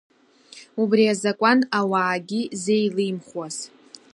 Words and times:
Убри 0.81 1.03
азакәын 1.13 1.59
ауаагьы 1.79 2.41
зеилимхуаз… 2.61 3.55